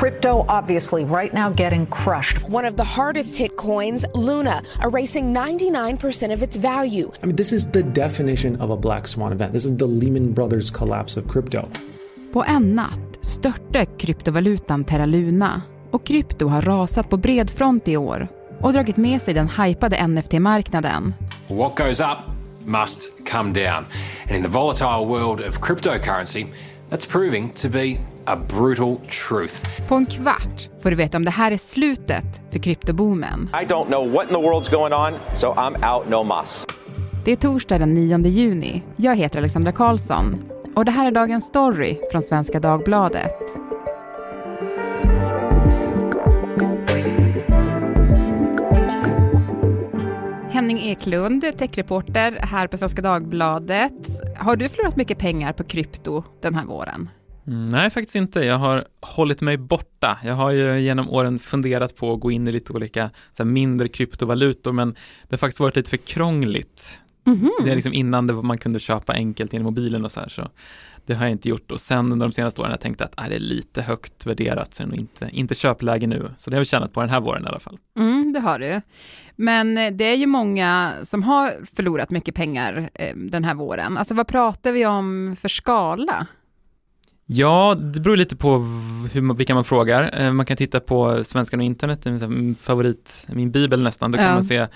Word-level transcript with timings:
Crypto, 0.00 0.44
obviously, 0.48 1.04
right 1.04 1.32
now 1.32 1.50
getting 1.50 1.86
crushed. 1.86 2.38
One 2.48 2.64
of 2.64 2.76
the 2.76 2.84
hardest 2.84 3.36
hit 3.38 3.56
coins, 3.56 4.04
Luna, 4.14 4.62
erasing 4.82 5.32
99% 5.34 6.32
of 6.32 6.42
its 6.42 6.56
value. 6.56 7.10
I 7.22 7.26
mean, 7.26 7.36
this 7.36 7.52
is 7.52 7.66
the 7.66 7.82
definition 7.82 8.60
of 8.60 8.70
a 8.70 8.76
black 8.76 9.08
swan 9.08 9.32
event. 9.32 9.52
This 9.52 9.64
is 9.64 9.76
the 9.76 9.86
Lehman 9.86 10.32
Brothers 10.32 10.70
collapse 10.70 11.20
of 11.20 11.32
crypto. 11.32 11.68
På 12.32 12.44
en 12.44 12.74
natt 12.74 13.18
störte 13.20 13.86
kryptovalutan 13.98 14.84
Terra 14.84 15.06
Luna 15.06 15.62
och 15.90 16.06
krypto 16.06 16.48
har 16.48 16.62
rasat 16.62 17.10
på 17.10 17.16
bred 17.16 17.50
front 17.50 17.88
i 17.88 17.96
år 17.96 18.28
och 18.60 18.72
dragit 18.72 18.96
med 18.96 19.20
sig 19.20 19.34
den 19.34 19.48
hypade 19.48 19.96
NFT-marknaden. 19.96 21.14
What 21.48 21.76
goes 21.76 22.00
up 22.00 22.18
must 22.64 23.10
come 23.30 23.52
down. 23.52 23.84
And 24.28 24.36
in 24.36 24.42
the 24.42 24.48
volatile 24.48 25.06
world 25.06 25.48
of 25.48 25.60
cryptocurrency, 25.60 26.46
that's 26.90 27.12
proving 27.12 27.50
to 27.50 27.68
be 27.68 27.96
a 28.24 28.36
brutal 28.36 28.96
truth. 28.96 29.88
På 29.88 29.94
en 29.94 30.06
kvart 30.06 30.68
får 30.82 30.90
du 30.90 30.96
veta 30.96 31.16
om 31.16 31.24
det 31.24 31.30
här 31.30 31.50
är 31.50 31.56
slutet 31.56 32.24
för 32.50 32.58
kryptoboomen. 32.58 33.50
I 33.62 33.66
don't 33.66 33.86
know 33.86 34.12
what 34.12 34.28
in 34.28 34.34
the 34.34 34.40
world's 34.40 34.70
going 34.70 34.92
on, 34.92 35.12
so 35.34 35.46
I'm 35.46 35.94
out 35.94 36.08
no 36.08 36.24
mas. 36.24 36.66
Det 37.24 37.32
är 37.32 37.36
torsdag 37.36 37.78
den 37.78 37.94
9 37.94 38.18
juni. 38.18 38.82
Jag 38.96 39.16
heter 39.16 39.38
Alexandra 39.38 39.72
Karlsson 39.72 40.36
och 40.74 40.84
det 40.84 40.90
här 40.90 41.06
är 41.06 41.10
dagens 41.10 41.44
story 41.44 41.98
från 42.12 42.22
Svenska 42.22 42.60
Dagbladet. 42.60 43.34
Henning 50.54 50.80
Eklund, 50.80 51.44
techreporter 51.58 52.38
här 52.42 52.66
på 52.66 52.76
Svenska 52.76 53.02
Dagbladet. 53.02 53.92
Har 54.36 54.56
du 54.56 54.68
förlorat 54.68 54.96
mycket 54.96 55.18
pengar 55.18 55.52
på 55.52 55.64
krypto 55.64 56.24
den 56.42 56.54
här 56.54 56.64
våren? 56.64 57.08
Mm, 57.46 57.68
nej, 57.68 57.90
faktiskt 57.90 58.16
inte. 58.16 58.40
Jag 58.40 58.56
har 58.56 58.84
hållit 59.00 59.40
mig 59.40 59.56
borta. 59.56 60.18
Jag 60.24 60.34
har 60.34 60.50
ju 60.50 60.80
genom 60.80 61.10
åren 61.10 61.38
funderat 61.38 61.96
på 61.96 62.12
att 62.12 62.20
gå 62.20 62.30
in 62.30 62.48
i 62.48 62.52
lite 62.52 62.72
olika 62.72 63.10
så 63.32 63.44
mindre 63.44 63.88
kryptovalutor, 63.88 64.72
men 64.72 64.92
det 64.92 65.30
har 65.30 65.38
faktiskt 65.38 65.60
varit 65.60 65.76
lite 65.76 65.90
för 65.90 65.96
krångligt. 65.96 67.00
Mm 67.26 67.38
-hmm. 67.38 67.64
Det 67.64 67.70
är 67.70 67.74
liksom 67.74 67.92
innan 67.92 68.26
det 68.26 68.32
man 68.32 68.58
kunde 68.58 68.78
köpa 68.78 69.12
enkelt 69.12 69.52
genom 69.52 69.64
mobilen 69.64 70.04
och 70.04 70.12
så 70.12 70.20
här, 70.20 70.28
så 70.28 70.48
det 71.06 71.14
har 71.14 71.24
jag 71.24 71.32
inte 71.32 71.48
gjort 71.48 71.70
och 71.70 71.80
sen 71.80 72.12
under 72.12 72.26
de 72.26 72.32
senaste 72.32 72.60
åren 72.60 72.70
har 72.70 72.72
jag 72.72 72.80
tänkt 72.80 73.00
att 73.00 73.20
äh, 73.20 73.28
det 73.28 73.34
är 73.34 73.40
lite 73.40 73.82
högt 73.82 74.26
värderat 74.26 74.74
så 74.74 74.82
det 74.82 74.86
är 74.86 74.90
nog 74.90 74.98
inte, 74.98 75.28
inte 75.32 75.54
köpläge 75.54 76.06
nu. 76.06 76.30
Så 76.38 76.50
det 76.50 76.56
har 76.56 76.60
jag 76.60 76.66
tjänat 76.66 76.92
på 76.92 77.00
den 77.00 77.10
här 77.10 77.20
våren 77.20 77.44
i 77.44 77.46
alla 77.46 77.58
fall. 77.58 77.78
Mm, 77.98 78.32
det 78.32 78.40
har 78.40 78.58
du. 78.58 78.80
Men 79.36 79.78
eh, 79.78 79.92
det 79.92 80.04
är 80.04 80.16
ju 80.16 80.26
många 80.26 80.92
som 81.02 81.22
har 81.22 81.52
förlorat 81.76 82.10
mycket 82.10 82.34
pengar 82.34 82.90
eh, 82.94 83.16
den 83.16 83.44
här 83.44 83.54
våren. 83.54 83.98
Alltså 83.98 84.14
vad 84.14 84.26
pratar 84.26 84.72
vi 84.72 84.86
om 84.86 85.36
för 85.40 85.48
skala? 85.48 86.26
Ja, 87.26 87.74
det 87.74 88.00
beror 88.00 88.16
lite 88.16 88.36
på 88.36 88.58
hur, 89.12 89.34
vilka 89.34 89.54
man 89.54 89.64
frågar. 89.64 90.20
Eh, 90.20 90.32
man 90.32 90.46
kan 90.46 90.56
titta 90.56 90.80
på 90.80 91.24
Svenskan 91.24 91.60
och 91.60 91.66
internet, 91.66 92.04
min 92.04 92.54
favorit, 92.54 93.26
min 93.28 93.50
bibel 93.50 93.82
nästan. 93.82 94.10
Då 94.10 94.18
kan 94.18 94.26
ja. 94.26 94.34
man 94.34 94.44
se, 94.44 94.66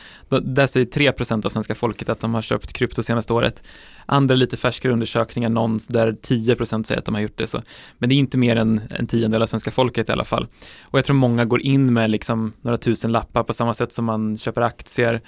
där 0.42 0.66
säger 0.66 0.86
3% 0.86 1.46
av 1.46 1.50
svenska 1.50 1.74
folket 1.74 2.08
att 2.08 2.20
de 2.20 2.34
har 2.34 2.42
köpt 2.42 2.72
krypto 2.72 3.02
senaste 3.02 3.32
året. 3.32 3.62
Andra 4.06 4.34
lite 4.34 4.56
färskare 4.56 4.92
undersökningar, 4.92 5.48
någon 5.48 5.78
där 5.88 6.12
10% 6.12 6.82
säger 6.82 6.98
att 6.98 7.04
de 7.04 7.14
har 7.14 7.22
gjort 7.22 7.38
det. 7.38 7.46
Så. 7.46 7.62
Men 7.98 8.08
det 8.08 8.14
är 8.14 8.16
inte 8.16 8.38
mer 8.38 8.56
än 8.56 8.80
en 8.90 9.06
tiondel 9.06 9.42
av 9.42 9.46
svenska 9.46 9.70
folket 9.70 10.08
i 10.08 10.12
alla 10.12 10.24
fall. 10.24 10.46
Och 10.82 10.98
jag 10.98 11.04
tror 11.04 11.16
många 11.16 11.44
går 11.44 11.60
in 11.60 11.92
med 11.92 12.10
liksom 12.10 12.52
några 12.60 12.76
tusen 12.76 13.12
lappar 13.12 13.42
på 13.42 13.52
samma 13.52 13.74
sätt 13.74 13.92
som 13.92 14.04
man 14.04 14.38
köper 14.38 14.60
aktier. 14.60 15.20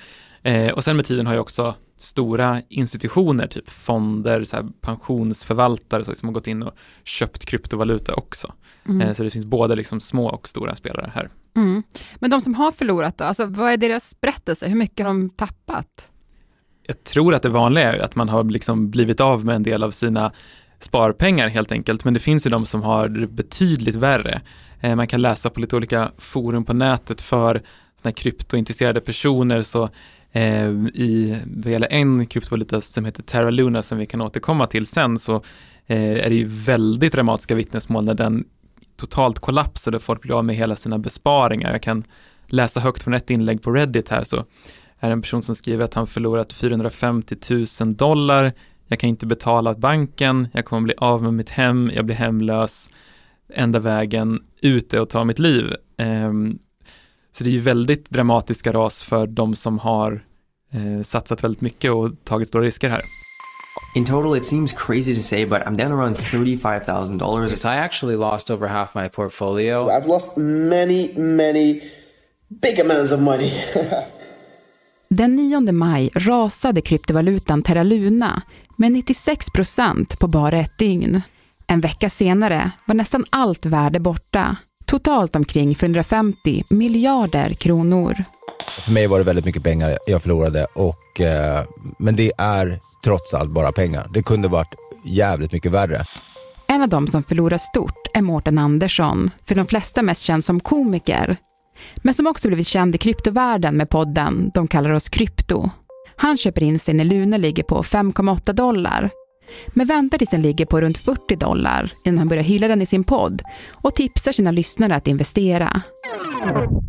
Eh, 0.42 0.72
och 0.72 0.84
sen 0.84 0.96
med 0.96 1.04
tiden 1.04 1.26
har 1.26 1.34
ju 1.34 1.40
också 1.40 1.74
stora 1.96 2.62
institutioner, 2.68 3.46
typ 3.46 3.70
fonder, 3.70 4.44
så 4.44 4.56
här 4.56 4.66
pensionsförvaltare 4.80 6.04
så, 6.04 6.14
som 6.14 6.28
har 6.28 6.34
gått 6.34 6.46
in 6.46 6.62
och 6.62 6.74
köpt 7.04 7.44
kryptovaluta 7.44 8.14
också. 8.14 8.52
Mm. 8.88 9.00
Eh, 9.00 9.12
så 9.12 9.22
det 9.22 9.30
finns 9.30 9.44
både 9.44 9.76
liksom 9.76 10.00
små 10.00 10.30
och 10.30 10.48
stora 10.48 10.76
spelare 10.76 11.10
här. 11.14 11.30
Mm. 11.56 11.82
Men 12.18 12.30
de 12.30 12.40
som 12.40 12.54
har 12.54 12.72
förlorat 12.72 13.18
då, 13.18 13.24
alltså, 13.24 13.46
vad 13.46 13.72
är 13.72 13.76
deras 13.76 14.20
berättelse? 14.20 14.68
Hur 14.68 14.76
mycket 14.76 15.06
har 15.06 15.12
de 15.12 15.30
tappat? 15.30 16.08
Jag 16.86 17.04
tror 17.04 17.34
att 17.34 17.42
det 17.42 17.48
vanliga 17.48 17.92
är 17.92 17.98
att 17.98 18.14
man 18.14 18.28
har 18.28 18.44
liksom 18.44 18.90
blivit 18.90 19.20
av 19.20 19.44
med 19.44 19.56
en 19.56 19.62
del 19.62 19.82
av 19.82 19.90
sina 19.90 20.32
sparpengar 20.78 21.48
helt 21.48 21.72
enkelt, 21.72 22.04
men 22.04 22.14
det 22.14 22.20
finns 22.20 22.46
ju 22.46 22.50
de 22.50 22.66
som 22.66 22.82
har 22.82 23.08
det 23.08 23.26
betydligt 23.26 23.96
värre. 23.96 24.40
Eh, 24.80 24.96
man 24.96 25.06
kan 25.06 25.22
läsa 25.22 25.50
på 25.50 25.60
lite 25.60 25.76
olika 25.76 26.10
forum 26.18 26.64
på 26.64 26.72
nätet 26.72 27.20
för 27.20 27.62
sådana 27.96 28.12
kryptointresserade 28.12 29.00
personer 29.00 29.62
så 29.62 29.88
eh, 30.32 30.68
i, 30.94 31.38
vad 31.46 31.72
gäller 31.72 31.92
en 31.92 32.26
kryptovaluta 32.26 32.80
som 32.80 33.04
heter 33.04 33.22
Terra 33.22 33.50
Luna 33.50 33.82
som 33.82 33.98
vi 33.98 34.06
kan 34.06 34.20
återkomma 34.20 34.66
till 34.66 34.86
sen 34.86 35.18
så 35.18 35.34
eh, 35.86 36.24
är 36.24 36.28
det 36.28 36.34
ju 36.34 36.46
väldigt 36.48 37.12
dramatiska 37.12 37.54
vittnesmål 37.54 38.04
när 38.04 38.14
den 38.14 38.44
totalt 38.96 39.38
kollapsade 39.38 39.96
och 39.96 40.02
folk 40.02 40.22
blev 40.22 40.36
av 40.36 40.44
med 40.44 40.56
hela 40.56 40.76
sina 40.76 40.98
besparingar. 40.98 41.72
Jag 41.72 41.82
kan 41.82 42.04
läsa 42.46 42.80
högt 42.80 43.02
från 43.02 43.14
ett 43.14 43.30
inlägg 43.30 43.62
på 43.62 43.70
Reddit 43.70 44.08
här 44.08 44.24
så 44.24 44.44
är 45.00 45.08
det 45.08 45.12
en 45.12 45.22
person 45.22 45.42
som 45.42 45.54
skriver 45.54 45.84
att 45.84 45.94
han 45.94 46.06
förlorat 46.06 46.52
450 46.52 47.36
000 47.80 47.94
dollar. 47.94 48.52
Jag 48.86 48.98
kan 48.98 49.10
inte 49.10 49.26
betala 49.26 49.74
banken, 49.74 50.48
jag 50.52 50.64
kommer 50.64 50.82
bli 50.82 50.94
av 50.98 51.22
med 51.22 51.34
mitt 51.34 51.50
hem, 51.50 51.90
jag 51.94 52.06
blir 52.06 52.16
hemlös. 52.16 52.90
Enda 53.54 53.78
vägen 53.78 54.40
ut 54.60 54.94
är 54.94 55.00
att 55.00 55.10
ta 55.10 55.24
mitt 55.24 55.38
liv. 55.38 55.74
Um, 55.98 56.58
så 57.32 57.44
det 57.44 57.50
är 57.50 57.52
ju 57.52 57.60
väldigt 57.60 58.10
dramatiska 58.10 58.72
ras 58.72 59.02
för 59.02 59.26
de 59.26 59.56
som 59.56 59.78
har 59.78 60.24
eh, 60.72 61.02
satsat 61.02 61.44
väldigt 61.44 61.60
mycket 61.60 61.90
och 61.90 62.10
tagit 62.24 62.48
stora 62.48 62.64
risker 62.64 62.90
här. 62.90 63.02
In 63.94 64.04
total, 64.04 64.36
it 64.36 64.44
seems 64.44 64.72
crazy 64.72 65.14
to 65.14 65.22
say, 65.22 65.46
but 65.46 65.62
I'm 65.62 65.76
down 65.76 65.92
around 65.92 66.16
$35,000. 66.16 67.50
Yes, 67.50 67.64
I 67.64 67.68
actually 67.68 68.16
lost 68.16 68.50
over 68.50 68.68
half 68.68 68.94
my 68.94 69.08
portfolio. 69.08 69.88
I've 69.88 70.06
lost 70.06 70.36
many, 70.36 71.12
many 71.16 71.80
big 72.48 72.80
amounts 72.80 73.12
of 73.12 73.20
money. 73.20 73.52
Den 75.08 75.36
9 75.36 75.72
maj 75.72 76.10
rasade 76.14 76.80
kryptovalutan 76.80 77.62
Terra 77.62 77.82
Luna 77.82 78.42
med 78.76 78.92
96 78.92 79.50
procent 79.50 80.18
på 80.18 80.28
bara 80.28 80.58
ett 80.58 80.78
dygn. 80.78 81.22
En 81.66 81.80
vecka 81.80 82.10
senare 82.10 82.70
var 82.86 82.94
nästan 82.94 83.24
allt 83.30 83.66
värde 83.66 84.00
borta. 84.00 84.56
Totalt 84.90 85.36
omkring 85.36 85.74
450 85.74 86.64
miljarder 86.68 87.54
kronor. 87.54 88.24
För 88.84 88.92
mig 88.92 89.06
var 89.06 89.18
det 89.18 89.24
väldigt 89.24 89.44
mycket 89.44 89.62
pengar 89.62 89.98
jag 90.06 90.22
förlorade, 90.22 90.64
och, 90.64 91.20
eh, 91.20 91.64
men 91.98 92.16
det 92.16 92.32
är 92.38 92.80
trots 93.04 93.34
allt 93.34 93.50
bara 93.50 93.72
pengar. 93.72 94.10
Det 94.14 94.22
kunde 94.22 94.48
varit 94.48 94.74
jävligt 95.04 95.52
mycket 95.52 95.72
värre. 95.72 96.04
En 96.68 96.82
av 96.82 96.88
dem 96.88 97.06
som 97.06 97.22
förlorar 97.22 97.58
stort 97.58 98.06
är 98.14 98.22
Mårten 98.22 98.58
Andersson, 98.58 99.30
för 99.44 99.54
de 99.54 99.66
flesta 99.66 100.02
mest 100.02 100.22
känd 100.22 100.44
som 100.44 100.60
komiker. 100.60 101.36
Men 101.96 102.14
som 102.14 102.26
också 102.26 102.48
blivit 102.48 102.66
känd 102.66 102.94
i 102.94 102.98
kryptovärlden 102.98 103.76
med 103.76 103.90
podden 103.90 104.50
De 104.54 104.68
kallar 104.68 104.90
oss 104.90 105.08
krypto. 105.08 105.70
Han 106.16 106.36
köper 106.36 106.62
in 106.62 106.78
sig 106.78 106.94
när 106.94 107.04
Luna 107.04 107.36
ligger 107.36 107.62
på 107.62 107.82
5,8 107.82 108.52
dollar 108.52 109.10
men 109.66 109.86
väntar 109.86 110.18
tills 110.18 110.30
den 110.30 110.42
ligger 110.42 110.66
på 110.66 110.80
runt 110.80 110.98
40 110.98 111.36
dollar 111.36 111.92
innan 112.04 112.18
han 112.18 112.28
börjar 112.28 112.42
hylla 112.42 112.68
den 112.68 112.82
i 112.82 112.86
sin 112.86 113.04
podd 113.04 113.42
och 113.72 113.94
tipsar 113.94 114.32
sina 114.32 114.50
lyssnare 114.50 114.96
att 114.96 115.06
investera. 115.06 115.82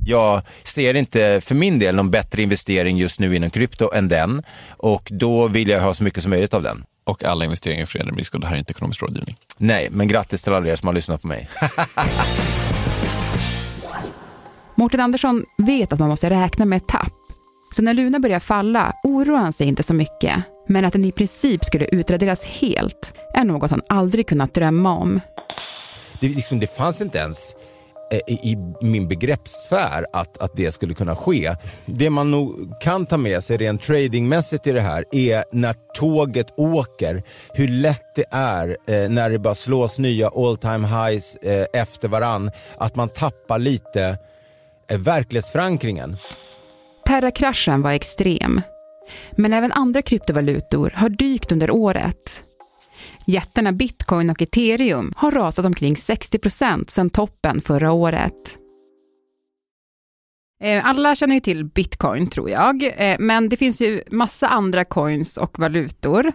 Jag 0.06 0.42
ser 0.64 0.94
inte 0.94 1.42
för 1.42 1.56
min 1.56 1.80
del 1.80 1.96
någon 1.96 2.12
bättre 2.12 2.42
investering 2.42 2.98
just 2.98 3.20
nu 3.20 3.36
inom 3.36 3.50
krypto 3.50 3.94
än 3.94 4.08
den 4.08 4.44
och 4.70 5.08
då 5.12 5.48
vill 5.48 5.70
jag 5.70 5.82
ha 5.82 5.94
så 5.94 6.04
mycket 6.04 6.24
som 6.24 6.30
möjligt 6.30 6.54
av 6.54 6.64
den. 6.64 6.84
Och 7.04 7.24
alla 7.24 7.46
investeringar 7.46 7.82
är 7.82 7.86
förenade 7.86 8.12
med 8.12 8.18
risk 8.18 8.34
och 8.34 8.40
det 8.40 8.48
här 8.48 8.56
är 8.56 8.60
inte 8.60 8.72
ekonomisk 8.72 9.02
rådgivning. 9.02 9.38
Nej, 9.58 9.88
men 9.92 10.08
grattis 10.08 10.44
till 10.44 10.54
alla 10.54 10.68
er 10.68 10.76
som 10.76 10.88
har 10.88 10.94
lyssnat 10.94 11.22
på 11.22 11.28
mig. 11.28 11.50
Mårten 14.76 15.00
Andersson 15.00 15.46
vet 15.58 15.94
att 15.94 16.00
man 16.00 16.10
måste 16.10 16.30
räkna 16.30 16.66
med 16.66 16.78
ett 16.78 16.88
tapp. 16.88 17.14
Så 17.76 17.82
när 17.82 17.94
Luna 17.94 18.20
börjar 18.20 18.40
falla 18.40 18.94
oroar 19.04 19.40
han 19.40 19.54
sig 19.54 19.68
inte 19.68 19.84
så 19.84 19.94
mycket 19.94 20.44
men 20.68 20.86
att 20.86 20.94
den 20.94 21.06
i 21.06 21.12
princip 21.12 21.66
skulle 21.66 21.86
utraderas 21.86 22.46
helt 22.46 23.14
är 23.34 23.44
något 23.44 23.72
han 23.72 23.82
aldrig 23.88 24.28
kunnat 24.28 24.54
drömma 24.54 24.98
om. 24.98 25.22
Det, 26.20 26.30
liksom, 26.30 26.60
det 26.60 26.68
fanns 26.68 27.02
inte 27.02 27.18
ens 27.18 27.56
eh, 28.12 28.36
i 28.36 28.58
min 28.82 29.08
begreppssfär 29.08 30.06
att, 30.14 30.38
att 30.38 30.52
det 30.56 30.72
skulle 30.72 30.94
kunna 30.94 31.16
ske. 31.16 31.56
Det 31.86 32.10
man 32.10 32.32
nog 32.32 32.76
kan 32.82 33.06
ta 33.06 33.18
med 33.18 33.44
sig 33.44 33.58
rent 33.58 33.82
tradingmässigt 33.82 34.68
i 34.68 34.72
det 34.72 34.82
här 34.82 35.06
är 35.12 35.44
när 35.52 35.76
tåget 35.94 36.48
åker, 36.58 37.24
hur 37.54 37.68
lätt 37.68 38.16
det 38.16 38.26
är 38.32 38.78
eh, 38.88 39.10
när 39.10 39.30
det 39.30 39.40
bara 39.40 39.56
slås 39.56 40.00
nya 40.00 40.28
all 40.28 40.58
time 40.58 40.88
highs 40.88 41.36
eh, 41.36 41.66
efter 41.74 42.08
varann, 42.08 42.52
att 42.78 42.96
man 42.96 43.10
tappar 43.10 43.60
lite 43.60 44.18
eh, 44.90 44.98
verklighetsförankringen. 44.98 46.18
Terrakraschen 47.06 47.82
var 47.82 47.92
extrem. 47.92 48.62
Men 49.32 49.54
även 49.54 49.72
andra 49.72 50.02
kryptovalutor 50.02 50.94
har 50.96 51.10
dykt 51.10 51.52
under 51.52 51.72
året. 51.72 52.44
Jättarna 53.26 53.72
bitcoin 53.72 54.30
och 54.30 54.42
ethereum 54.42 55.14
har 55.16 55.32
rasat 55.32 55.66
omkring 55.66 55.96
60 55.96 56.50
sedan 56.88 57.10
toppen 57.10 57.62
förra 57.62 57.92
året. 57.92 58.58
Eh, 60.64 60.86
alla 60.86 61.16
känner 61.16 61.36
ju 61.36 61.42
till 61.42 61.66
bitcoin 61.66 62.30
tror 62.30 62.50
jag, 62.50 62.84
eh, 62.84 63.16
men 63.20 63.50
det 63.50 63.58
finns 63.58 63.82
ju 63.82 64.04
massa 64.12 64.48
andra 64.48 64.86
coins 64.86 65.38
och 65.38 65.60
valutor. 65.60 66.32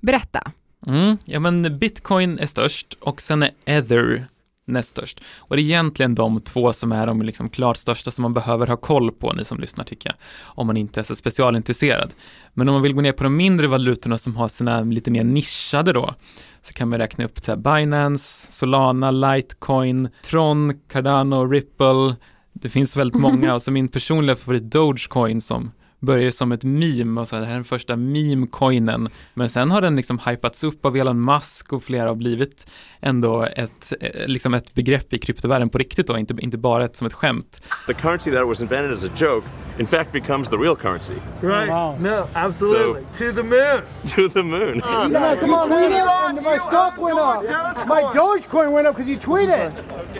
Berätta. 0.00 0.52
Mm, 0.86 1.16
ja 1.24 1.40
men 1.40 1.78
bitcoin 1.78 2.38
är 2.38 2.46
störst 2.46 2.96
och 3.00 3.22
sen 3.22 3.42
är 3.42 3.50
ether 3.66 4.26
näst 4.66 4.88
störst. 4.88 5.20
Och 5.38 5.56
det 5.56 5.62
är 5.62 5.64
egentligen 5.64 6.14
de 6.14 6.40
två 6.40 6.72
som 6.72 6.92
är 6.92 7.06
de 7.06 7.22
liksom 7.22 7.48
klart 7.48 7.76
största 7.76 8.10
som 8.10 8.22
man 8.22 8.34
behöver 8.34 8.66
ha 8.66 8.76
koll 8.76 9.12
på, 9.12 9.32
ni 9.32 9.44
som 9.44 9.60
lyssnar 9.60 9.84
tycker 9.84 10.08
jag, 10.08 10.16
om 10.44 10.66
man 10.66 10.76
inte 10.76 11.00
är 11.00 11.04
så 11.04 11.16
specialintresserad. 11.16 12.14
Men 12.54 12.68
om 12.68 12.72
man 12.72 12.82
vill 12.82 12.92
gå 12.92 13.00
ner 13.00 13.12
på 13.12 13.24
de 13.24 13.36
mindre 13.36 13.66
valutorna 13.66 14.18
som 14.18 14.36
har 14.36 14.48
sina 14.48 14.80
lite 14.80 15.10
mer 15.10 15.24
nischade 15.24 15.92
då, 15.92 16.14
så 16.60 16.74
kan 16.74 16.88
man 16.88 16.98
räkna 16.98 17.24
upp 17.24 17.42
till 17.42 17.56
Binance, 17.56 18.52
Solana, 18.52 19.10
Litecoin, 19.10 20.08
Tron, 20.22 20.80
Cardano, 20.88 21.46
Ripple. 21.46 22.16
Det 22.52 22.68
finns 22.68 22.96
väldigt 22.96 23.20
många 23.20 23.54
och 23.54 23.62
så 23.62 23.70
min 23.70 23.88
personliga 23.88 24.36
favorit 24.36 24.62
Dogecoin 24.62 25.40
som 25.40 25.70
började 26.00 26.32
som 26.32 26.52
ett 26.52 26.64
meme 26.64 27.20
och 27.20 27.28
så 27.28 27.36
här, 27.36 27.40
det 27.40 27.46
här 27.46 27.54
är 27.54 27.58
den 27.58 27.64
första 27.64 27.96
meme-coinen. 27.96 29.10
Men 29.34 29.48
sen 29.48 29.70
har 29.70 29.80
den 29.80 29.96
liksom 29.96 30.18
hypats 30.18 30.64
upp 30.64 30.86
av 30.86 30.96
Elon 30.96 31.24
Musk 31.24 31.72
och 31.72 31.82
flera 31.82 32.10
och 32.10 32.16
blivit 32.16 32.66
ändå 33.00 33.42
ett, 33.42 33.92
eh, 34.00 34.26
liksom 34.26 34.54
ett 34.54 34.74
begrepp 34.74 35.12
i 35.12 35.18
kryptovärlden 35.18 35.68
på 35.68 35.78
riktigt 35.78 36.06
då, 36.06 36.18
inte, 36.18 36.34
inte 36.38 36.58
bara 36.58 36.84
ett 36.84 36.96
som 36.96 37.06
ett 37.06 37.12
skämt. 37.12 37.62
The 37.86 37.94
currency 37.94 38.30
that 38.30 38.46
was 38.46 38.60
invented 38.60 38.92
as 38.92 39.04
a 39.04 39.10
joke 39.16 39.46
in 39.78 39.86
fact 39.86 40.12
becomes 40.12 40.48
the 40.48 40.56
real 40.56 40.76
currency. 40.76 41.16
Right. 41.40 41.68
No, 42.00 42.28
absolutely. 42.34 43.02
to 43.18 43.32
the 43.32 43.42
moon. 43.42 43.82
To 44.06 44.28
the 44.28 44.42
moon. 44.42 44.82
Yeah, 45.10 45.36
come 45.36 45.54
on, 45.54 45.70
read 45.70 45.92
it. 45.92 45.98
And 45.98 46.42
my 46.42 46.58
stock 46.58 46.98
went 46.98 47.18
up. 47.18 47.42
My 47.86 48.02
Dogecoin 48.14 48.72
went 48.72 48.86
up 48.86 48.96
because 48.96 49.10
you 49.10 49.18
tweeted. 49.18 49.72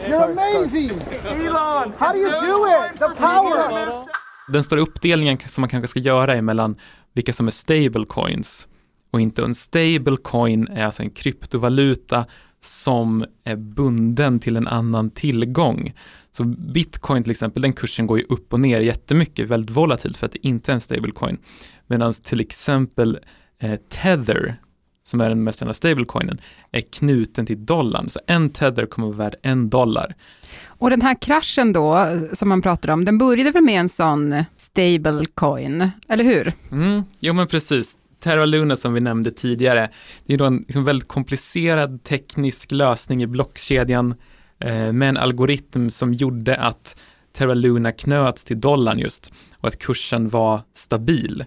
You're 0.08 0.30
amazing. 0.30 1.00
Elon. 1.24 1.92
How 1.92 2.12
do 2.12 2.18
you 2.18 2.30
do 2.30 2.66
it? 2.66 2.98
The 2.98 3.08
power. 3.14 4.06
Den 4.48 4.64
stora 4.64 4.80
uppdelningen 4.80 5.38
som 5.46 5.62
man 5.62 5.70
kanske 5.70 5.88
ska 5.88 6.00
göra 6.00 6.34
är 6.34 6.42
mellan 6.42 6.76
vilka 7.12 7.32
som 7.32 7.46
är 7.46 7.50
stablecoins 7.50 8.68
och 9.10 9.20
inte. 9.20 9.42
En 9.42 9.54
stablecoin 9.54 10.68
är 10.68 10.84
alltså 10.84 11.02
en 11.02 11.10
kryptovaluta 11.10 12.26
som 12.60 13.24
är 13.44 13.56
bunden 13.56 14.40
till 14.40 14.56
en 14.56 14.66
annan 14.66 15.10
tillgång. 15.10 15.94
Så 16.32 16.44
bitcoin 16.44 17.22
till 17.22 17.30
exempel, 17.30 17.62
den 17.62 17.72
kursen 17.72 18.06
går 18.06 18.18
ju 18.18 18.24
upp 18.28 18.52
och 18.52 18.60
ner 18.60 18.80
jättemycket, 18.80 19.48
väldigt 19.48 19.76
volatilt 19.76 20.16
för 20.16 20.26
att 20.26 20.32
det 20.32 20.46
inte 20.46 20.72
är 20.72 20.74
en 20.74 20.80
stablecoin. 20.80 21.38
Medan 21.86 22.14
till 22.14 22.40
exempel 22.40 23.18
eh, 23.58 23.80
Tether, 23.88 24.56
som 25.06 25.20
är 25.20 25.28
den 25.28 25.44
mest 25.44 25.58
kända 25.58 25.74
stablecoinen, 25.74 26.40
är 26.72 26.80
knuten 26.80 27.46
till 27.46 27.66
dollarn. 27.66 28.10
Så 28.10 28.20
en 28.26 28.50
Tether 28.50 28.86
kommer 28.86 29.08
att 29.08 29.14
vara 29.14 29.28
värd 29.28 29.34
en 29.42 29.70
dollar. 29.70 30.14
Och 30.66 30.90
den 30.90 31.02
här 31.02 31.14
kraschen 31.20 31.72
då, 31.72 32.08
som 32.32 32.48
man 32.48 32.62
pratar 32.62 32.88
om, 32.88 33.04
den 33.04 33.18
började 33.18 33.50
väl 33.50 33.62
med 33.62 33.80
en 33.80 33.88
sån 33.88 34.44
stablecoin, 34.56 35.90
eller 36.08 36.24
hur? 36.24 36.52
Mm, 36.72 37.02
jo 37.20 37.32
men 37.32 37.46
precis. 37.46 37.98
Terra 38.20 38.44
Luna 38.44 38.76
som 38.76 38.94
vi 38.94 39.00
nämnde 39.00 39.30
tidigare, 39.30 39.90
det 40.26 40.34
är 40.34 40.38
då 40.38 40.44
en 40.44 40.56
liksom 40.58 40.84
väldigt 40.84 41.08
komplicerad 41.08 42.04
teknisk 42.04 42.72
lösning 42.72 43.22
i 43.22 43.26
blockkedjan 43.26 44.14
eh, 44.60 44.92
med 44.92 45.08
en 45.08 45.16
algoritm 45.16 45.90
som 45.90 46.14
gjorde 46.14 46.56
att 46.56 46.96
Terra 47.32 47.54
Luna 47.54 47.92
knöts 47.92 48.44
till 48.44 48.60
dollarn 48.60 48.98
just 48.98 49.32
och 49.56 49.68
att 49.68 49.78
kursen 49.78 50.28
var 50.28 50.60
stabil. 50.74 51.44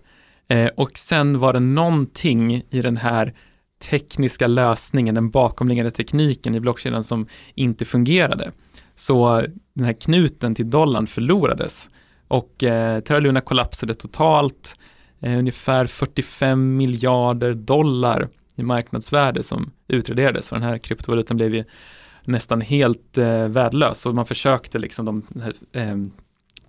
Eh, 0.48 0.70
och 0.76 0.98
sen 0.98 1.40
var 1.40 1.54
det 1.54 1.60
någonting 1.60 2.64
i 2.70 2.82
den 2.82 2.98
här 2.98 3.34
tekniska 3.80 4.48
lösningen, 4.48 5.16
den 5.16 5.30
bakomliggande 5.30 5.92
tekniken 5.92 6.56
i 6.56 6.60
blockkedjan 6.60 7.04
som 7.04 7.28
inte 7.56 7.86
fungerade. 7.86 8.52
Så 8.96 9.44
den 9.74 9.86
här 9.86 9.94
knuten 9.94 10.56
till 10.56 10.70
dollarn 10.70 11.08
förlorades 11.08 11.90
och 12.28 12.64
eh, 12.64 13.00
Terra 13.00 13.20
Luna 13.20 13.42
kollapsade 13.42 13.94
totalt, 13.94 14.76
eh, 15.20 15.38
ungefär 15.40 15.86
45 15.86 16.78
miljarder 16.78 17.54
dollar 17.54 18.30
i 18.56 18.64
marknadsvärde 18.64 19.44
som 19.44 19.72
utraderades. 19.88 20.52
och 20.52 20.60
den 20.60 20.70
här 20.70 20.78
kryptovalutan 20.78 21.38
blev 21.38 21.56
ju 21.56 21.64
nästan 22.26 22.62
helt 22.62 23.18
eh, 23.18 23.48
värdelös 23.48 24.06
och 24.06 24.16
man 24.16 24.26
försökte 24.26 24.80
liksom 24.80 25.06
de 25.06 25.28
här, 25.42 25.54
eh, 25.72 25.96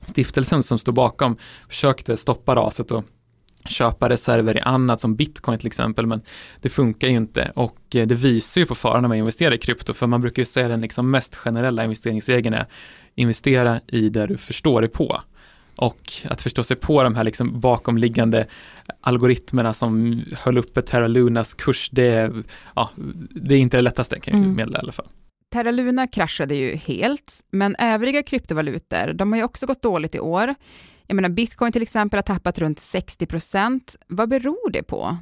stiftelsen 0.05 0.63
som 0.63 0.79
stod 0.79 0.95
bakom 0.95 1.37
försökte 1.69 2.17
stoppa 2.17 2.55
raset 2.55 2.91
och 2.91 3.05
köpa 3.65 4.09
reserver 4.09 4.57
i 4.57 4.61
annat 4.61 5.01
som 5.01 5.17
bitcoin 5.17 5.59
till 5.59 5.67
exempel, 5.67 6.07
men 6.07 6.21
det 6.61 6.69
funkar 6.69 7.09
ju 7.09 7.17
inte 7.17 7.53
och 7.55 7.97
eh, 7.97 8.07
det 8.07 8.15
visar 8.15 8.61
ju 8.61 8.67
på 8.67 8.75
faran 8.75 9.03
när 9.03 9.09
man 9.09 9.19
investerar 9.19 9.55
i 9.55 9.59
krypto, 9.59 9.95
för 9.95 10.07
man 10.07 10.21
brukar 10.21 10.43
ju 10.43 10.47
säga 10.47 10.69
den 10.69 10.81
liksom 10.81 11.11
mest 11.11 11.37
generella 11.37 11.85
investeringsregeln 11.85 12.55
är 12.55 12.67
investera 13.15 13.81
i 13.87 14.09
det 14.09 14.27
du 14.27 14.37
förstår 14.37 14.81
dig 14.81 14.91
på. 14.91 15.21
Och 15.77 16.13
att 16.25 16.41
förstå 16.41 16.63
sig 16.63 16.77
på 16.77 17.03
de 17.03 17.15
här 17.15 17.25
liksom 17.25 17.61
bakomliggande 17.61 18.47
algoritmerna 19.01 19.73
som 19.73 20.23
höll 20.33 20.59
uppe 20.59 20.83
Terra 20.83 21.07
Lunas 21.07 21.55
kurs, 21.55 21.91
det, 21.93 22.33
ja, 22.75 22.91
det 23.31 23.55
är 23.55 23.59
inte 23.59 23.77
det 23.77 23.83
lättaste 23.83 24.21
kan 24.21 24.35
jag 24.35 24.43
mm. 24.43 24.57
meddela 24.57 24.79
i 24.79 24.83
alla 24.83 24.93
fall. 24.93 25.09
Terra 25.53 25.71
Luna 25.71 26.07
kraschade 26.07 26.55
ju 26.55 26.77
helt, 26.77 27.41
men 27.51 27.77
övriga 27.77 28.23
kryptovalutor, 28.23 29.13
de 29.13 29.33
har 29.33 29.39
ju 29.39 29.45
också 29.45 29.67
gått 29.67 29.83
dåligt 29.83 30.15
i 30.15 30.21
år. 30.21 30.55
Jag 31.11 31.15
menar, 31.15 31.29
bitcoin 31.29 31.73
till 31.73 31.83
exempel 31.83 32.19
har 32.19 32.23
tappat 32.23 32.59
runt 32.59 32.79
60 32.79 33.27
procent. 33.27 33.97
Vad 34.07 34.29
beror 34.29 34.71
det 34.71 34.83
på? 34.83 35.17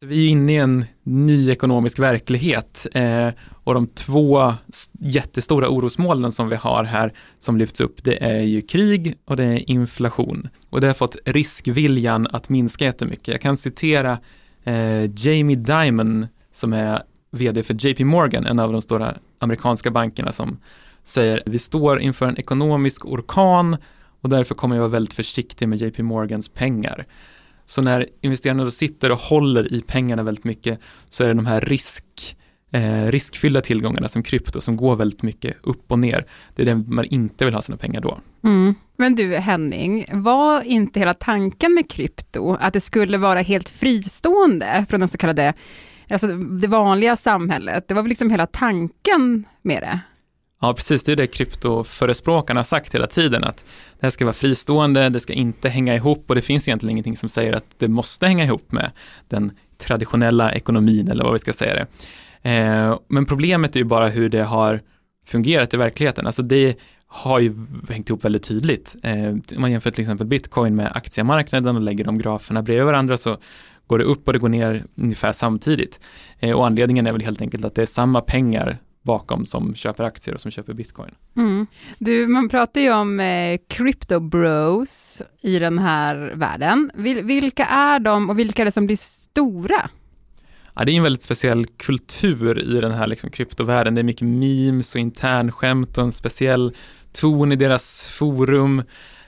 Vi 0.00 0.26
är 0.26 0.30
inne 0.30 0.52
i 0.52 0.56
en 0.56 0.84
ny 1.02 1.50
ekonomisk 1.50 1.98
verklighet 1.98 2.86
eh, 2.94 3.28
och 3.64 3.74
de 3.74 3.86
två 3.86 4.52
jättestora 5.00 5.68
orosmolnen 5.68 6.32
som 6.32 6.48
vi 6.48 6.56
har 6.56 6.84
här 6.84 7.12
som 7.38 7.56
lyfts 7.56 7.80
upp, 7.80 8.04
det 8.04 8.24
är 8.24 8.42
ju 8.42 8.60
krig 8.60 9.14
och 9.24 9.36
det 9.36 9.44
är 9.44 9.70
inflation. 9.70 10.48
Och 10.70 10.80
det 10.80 10.86
har 10.86 10.94
fått 10.94 11.16
riskviljan 11.24 12.26
att 12.26 12.48
minska 12.48 12.84
jättemycket. 12.84 13.28
Jag 13.28 13.40
kan 13.40 13.56
citera 13.56 14.18
eh, 14.64 15.10
Jamie 15.16 15.56
Dimon 15.56 16.26
som 16.52 16.72
är 16.72 17.02
vd 17.30 17.62
för 17.62 17.86
JP 17.86 18.04
Morgan, 18.04 18.46
en 18.46 18.58
av 18.58 18.72
de 18.72 18.82
stora 18.82 19.14
amerikanska 19.38 19.90
bankerna 19.90 20.32
som 20.32 20.60
säger 21.04 21.42
vi 21.46 21.58
står 21.58 22.00
inför 22.00 22.26
en 22.26 22.38
ekonomisk 22.38 23.06
orkan 23.06 23.76
och 24.20 24.28
därför 24.28 24.54
kommer 24.54 24.76
jag 24.76 24.80
vara 24.80 24.90
väldigt 24.90 25.14
försiktig 25.14 25.68
med 25.68 25.78
JP 25.78 26.02
Morgans 26.02 26.48
pengar. 26.48 27.06
Så 27.66 27.82
när 27.82 28.06
investerarna 28.20 28.64
då 28.64 28.70
sitter 28.70 29.12
och 29.12 29.18
håller 29.18 29.72
i 29.72 29.80
pengarna 29.80 30.22
väldigt 30.22 30.44
mycket 30.44 30.80
så 31.08 31.24
är 31.24 31.28
det 31.28 31.34
de 31.34 31.46
här 31.46 31.60
risk, 31.60 32.36
eh, 32.72 33.06
riskfyllda 33.06 33.60
tillgångarna 33.60 34.08
som 34.08 34.22
krypto 34.22 34.60
som 34.60 34.76
går 34.76 34.96
väldigt 34.96 35.22
mycket 35.22 35.56
upp 35.62 35.92
och 35.92 35.98
ner. 35.98 36.26
Det 36.54 36.62
är 36.62 36.66
det 36.66 36.74
man 36.74 37.04
inte 37.04 37.44
vill 37.44 37.54
ha 37.54 37.62
sina 37.62 37.78
pengar 37.78 38.00
då. 38.00 38.18
Mm. 38.44 38.74
Men 38.96 39.14
du 39.14 39.34
Henning, 39.34 40.04
var 40.12 40.62
inte 40.62 40.98
hela 40.98 41.14
tanken 41.14 41.74
med 41.74 41.90
krypto 41.90 42.56
att 42.60 42.72
det 42.72 42.80
skulle 42.80 43.18
vara 43.18 43.40
helt 43.40 43.68
fristående 43.68 44.86
från 44.88 45.00
den 45.00 45.08
så 45.08 45.18
kallade 45.18 45.54
Alltså 46.10 46.26
det 46.36 46.66
vanliga 46.66 47.16
samhället, 47.16 47.88
det 47.88 47.94
var 47.94 48.02
väl 48.02 48.08
liksom 48.08 48.30
hela 48.30 48.46
tanken 48.46 49.44
med 49.62 49.82
det? 49.82 50.00
Ja, 50.60 50.74
precis. 50.74 51.04
Det 51.04 51.12
är 51.12 51.16
det 51.16 51.26
kryptoförespråkarna 51.26 52.58
har 52.58 52.64
sagt 52.64 52.94
hela 52.94 53.06
tiden, 53.06 53.44
att 53.44 53.64
det 54.00 54.06
här 54.06 54.10
ska 54.10 54.24
vara 54.24 54.34
fristående, 54.34 55.08
det 55.08 55.20
ska 55.20 55.32
inte 55.32 55.68
hänga 55.68 55.94
ihop 55.94 56.24
och 56.28 56.34
det 56.34 56.42
finns 56.42 56.68
egentligen 56.68 56.90
ingenting 56.90 57.16
som 57.16 57.28
säger 57.28 57.52
att 57.52 57.64
det 57.78 57.88
måste 57.88 58.26
hänga 58.26 58.44
ihop 58.44 58.72
med 58.72 58.90
den 59.28 59.52
traditionella 59.78 60.52
ekonomin 60.52 61.08
eller 61.08 61.24
vad 61.24 61.32
vi 61.32 61.38
ska 61.38 61.52
säga 61.52 61.74
det. 61.74 61.86
Eh, 62.50 62.98
men 63.08 63.26
problemet 63.26 63.76
är 63.76 63.80
ju 63.80 63.84
bara 63.84 64.08
hur 64.08 64.28
det 64.28 64.44
har 64.44 64.80
fungerat 65.26 65.74
i 65.74 65.76
verkligheten. 65.76 66.26
Alltså 66.26 66.42
det 66.42 66.76
har 67.06 67.38
ju 67.38 67.66
hängt 67.88 68.08
ihop 68.08 68.24
väldigt 68.24 68.42
tydligt. 68.42 68.96
Eh, 69.02 69.28
om 69.28 69.42
man 69.56 69.72
jämför 69.72 69.90
till 69.90 70.00
exempel 70.00 70.26
bitcoin 70.26 70.76
med 70.76 70.92
aktiemarknaden 70.94 71.76
och 71.76 71.82
lägger 71.82 72.04
de 72.04 72.18
graferna 72.18 72.62
bredvid 72.62 72.86
varandra 72.86 73.16
så 73.16 73.36
går 73.86 73.98
det 73.98 74.04
upp 74.04 74.26
och 74.26 74.32
det 74.32 74.38
går 74.38 74.48
ner 74.48 74.84
ungefär 74.94 75.32
samtidigt. 75.32 76.00
Eh, 76.38 76.52
och 76.52 76.66
anledningen 76.66 77.06
är 77.06 77.12
väl 77.12 77.22
helt 77.22 77.40
enkelt 77.40 77.64
att 77.64 77.74
det 77.74 77.82
är 77.82 77.86
samma 77.86 78.20
pengar 78.20 78.78
bakom 79.08 79.46
som 79.46 79.74
köper 79.74 80.04
aktier 80.04 80.34
och 80.34 80.40
som 80.40 80.50
köper 80.50 80.72
bitcoin. 80.72 81.14
Mm. 81.36 81.66
Du, 81.98 82.26
man 82.26 82.48
pratar 82.48 82.80
ju 82.80 82.92
om 82.92 83.20
eh, 83.20 83.58
crypto 83.68 84.20
bros 84.20 85.22
i 85.40 85.58
den 85.58 85.78
här 85.78 86.32
världen. 86.34 86.90
Vil 86.94 87.22
vilka 87.22 87.64
är 87.64 87.98
de 87.98 88.30
och 88.30 88.38
vilka 88.38 88.62
är 88.62 88.66
det 88.66 88.72
som 88.72 88.86
blir 88.86 88.96
stora? 88.96 89.90
Ja, 90.74 90.84
det 90.84 90.92
är 90.92 90.96
en 90.96 91.02
väldigt 91.02 91.22
speciell 91.22 91.66
kultur 91.66 92.76
i 92.76 92.80
den 92.80 92.92
här 92.92 93.06
liksom, 93.06 93.30
kryptovärlden. 93.30 93.94
Det 93.94 94.00
är 94.00 94.02
mycket 94.02 94.28
memes 94.28 94.94
och 94.94 95.00
internskämt 95.00 95.98
och 95.98 96.04
en 96.04 96.12
speciell 96.12 96.74
ton 97.12 97.52
i 97.52 97.56
deras 97.56 98.08
forum. 98.18 98.82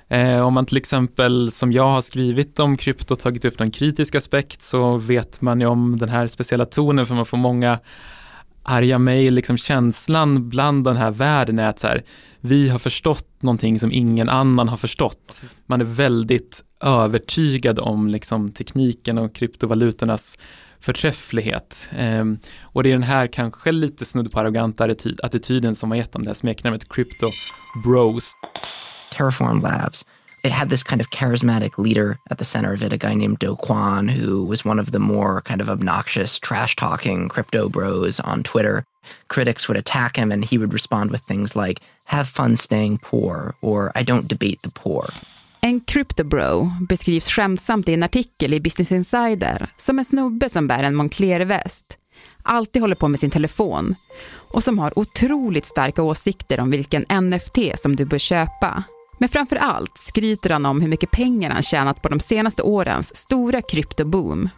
Eh, 0.09 0.41
om 0.41 0.55
man 0.55 0.67
till 0.67 0.77
exempel, 0.77 1.51
som 1.51 1.73
jag 1.73 1.91
har 1.91 2.03
skrivit 2.03 2.59
om 2.59 2.77
krypto, 2.77 3.17
tagit 3.17 3.45
upp 3.45 3.59
någon 3.59 3.71
kritisk 3.71 4.15
aspekt 4.15 4.63
så 4.63 4.97
vet 4.97 5.41
man 5.41 5.61
ju 5.61 5.67
om 5.67 5.99
den 5.99 6.09
här 6.09 6.27
speciella 6.27 6.65
tonen 6.65 7.07
för 7.07 7.15
man 7.15 7.27
får 7.27 7.39
många 7.39 7.79
arga 8.71 8.99
mig 8.99 9.31
liksom 9.31 9.57
känslan 9.57 10.49
bland 10.49 10.85
den 10.85 10.97
här 10.97 11.11
världen 11.11 11.59
är 11.59 11.69
att 11.69 11.79
så 11.79 11.87
här, 11.87 12.05
vi 12.41 12.69
har 12.69 12.79
förstått 12.79 13.43
någonting 13.43 13.79
som 13.79 13.93
ingen 13.93 14.29
annan 14.29 14.69
har 14.69 14.77
förstått. 14.77 15.43
Man 15.67 15.81
är 15.81 15.85
väldigt 15.85 16.65
övertygad 16.81 17.79
om 17.79 18.09
liksom 18.09 18.53
tekniken 18.53 19.19
och 19.19 19.35
kryptovalutornas 19.35 20.39
förträfflighet. 20.81 21.91
Um, 21.99 22.39
och 22.63 22.83
det 22.83 22.89
är 22.89 22.93
den 22.93 23.03
här 23.03 23.27
kanske 23.27 23.73
lite 23.73 24.05
snudd 24.05 24.33
på 24.33 24.41
arroganta 24.41 24.85
attityden 25.23 25.75
som 25.75 25.91
har 25.91 25.99
gett 25.99 26.13
dem 26.13 26.23
det 26.23 26.31
här 26.31 26.35
smeknamnet 26.35 26.89
Crypto 26.89 27.31
Bros. 27.85 28.33
Terraform 29.17 29.61
Labs 29.61 30.05
it 30.43 30.53
had 30.53 30.71
this 30.71 30.83
kind 30.83 31.01
of 31.01 31.11
charismatic 31.11 31.79
leader 31.79 32.19
at 32.31 32.39
the 32.39 32.45
center 32.45 32.73
of 32.73 32.83
it, 32.83 32.93
a 32.93 32.97
guy 32.97 33.15
named 33.15 33.39
Do 33.39 33.57
Kwan 33.57 34.09
who 34.09 34.45
was 34.45 34.65
one 34.65 34.79
of 34.79 34.93
the 34.93 34.99
more 34.99 35.43
kind 35.43 35.61
of 35.61 35.69
obnoxious, 35.69 36.39
trash 36.39 36.77
talking 36.77 37.29
crypto 37.29 37.69
bros 37.69 38.21
on 38.21 38.43
Twitter. 38.43 38.85
Critics 39.29 39.69
would 39.69 39.77
attack 39.77 40.17
him 40.17 40.33
and 40.33 40.45
he 40.45 40.59
would 40.59 40.73
respond 40.73 41.11
with 41.11 41.23
things 41.23 41.57
like, 41.57 41.81
have 42.05 42.29
fun 42.29 42.57
staying 42.57 42.99
poor, 42.99 43.55
or 43.63 43.93
I 43.95 44.03
don't 44.03 44.29
debate 44.29 44.63
the 44.63 44.71
poor. 44.71 45.11
En 45.63 45.81
cryptobro 45.81 46.73
beskrivs 46.89 47.29
skämtsamt 47.29 47.89
i 47.89 47.95
en 47.95 48.03
artikel 48.03 48.55
i 48.55 48.61
Business 48.61 48.93
Insider 48.93 49.69
som 49.77 49.99
en 49.99 50.05
snubbe 50.05 50.49
som 50.49 50.67
bär 50.67 50.83
en 50.83 50.97
Moncler-väst, 50.97 51.85
alltid 52.43 52.83
håller 52.83 52.97
på 52.97 53.09
med 53.09 53.21
sin 53.21 53.31
telefon 53.31 53.95
och 54.53 54.65
som 54.65 54.79
har 54.79 54.99
otroligt 54.99 55.67
starka 55.67 56.03
åsikter 56.03 56.61
om 56.61 56.71
vilken 56.71 57.05
NFT 57.23 57.59
som 57.75 57.97
du 57.97 58.05
bör 58.05 58.19
köpa. 58.19 58.85
Men 59.21 59.29
framför 59.29 59.57
allt 59.57 59.99
skryter 59.99 60.51
han 60.51 60.67
om 60.67 60.81
hur 60.81 60.89
mycket 60.89 61.11
pengar 61.11 61.51
han 61.51 61.63
tjänat 61.63 62.03
på 62.03 62.09
de 62.09 62.21
senaste 62.21 62.63
årens 62.63 63.17
stora 63.17 63.63
kryptoboom. 63.63 64.49